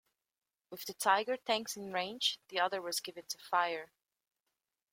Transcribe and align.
With 0.71 0.83
the 0.85 0.95
Tiger 0.95 1.37
tanks 1.37 1.77
in 1.77 1.93
range, 1.93 2.39
the 2.49 2.59
order 2.59 2.81
was 2.81 3.01
given 3.01 3.25
to 3.27 3.37
fire. 3.37 3.91